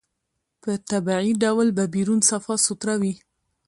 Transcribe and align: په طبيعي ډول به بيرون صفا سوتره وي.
په 0.61 0.71
طبيعي 0.91 1.31
ډول 1.43 1.67
به 1.77 1.83
بيرون 1.95 2.19
صفا 2.29 2.55
سوتره 2.65 2.95
وي. 3.01 3.13